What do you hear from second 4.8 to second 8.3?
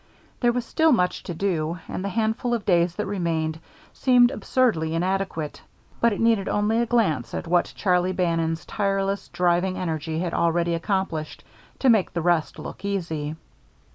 inadequate; but it needed only a glance at what Charlie